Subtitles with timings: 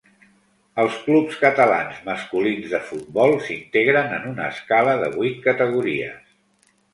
[0.83, 6.35] Els clubs catalans masculins de futbol s'integren en una escala de vuit categories.